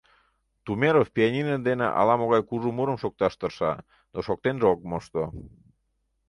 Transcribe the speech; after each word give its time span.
Тумеров 0.65 1.07
пианино 1.15 1.55
дене 1.67 1.87
ала-могай 1.99 2.41
кужу 2.49 2.69
мурым 2.77 2.97
шокташ 3.03 3.33
тырша, 3.39 3.71
но 4.13 4.19
шоктенже 4.27 4.65
ок 4.73 4.81
мошто. 4.89 5.23